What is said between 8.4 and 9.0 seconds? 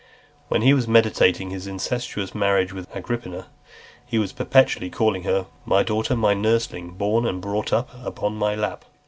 lap."